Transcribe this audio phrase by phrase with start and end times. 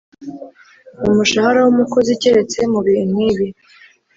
[1.09, 3.47] Umushahara w umukozi keretse mu bihe nkibi